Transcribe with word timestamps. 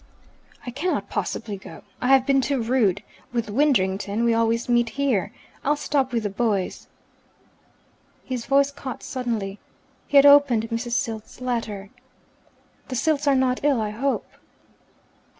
"I 0.65 0.71
cannot 0.71 1.11
possibly 1.11 1.57
go. 1.57 1.83
I 2.01 2.07
have 2.07 2.25
been 2.25 2.41
too 2.41 2.63
rude; 2.63 3.03
with 3.31 3.51
Widdrington 3.51 4.23
we 4.23 4.33
always 4.33 4.67
meet 4.67 4.89
here. 4.97 5.31
I'll 5.63 5.75
stop 5.75 6.11
with 6.11 6.23
the 6.23 6.29
boys" 6.31 6.87
His 8.31 8.47
voice 8.47 8.71
caught 8.71 9.03
suddenly. 9.03 9.59
He 10.07 10.17
had 10.17 10.25
opened 10.25 10.71
Mrs. 10.71 10.93
Silt's 10.93 11.39
letter. 11.39 11.91
"The 12.87 12.95
Silts 12.95 13.27
are 13.27 13.35
not 13.35 13.63
ill, 13.63 13.79
I 13.79 13.91
hope?" 13.91 14.25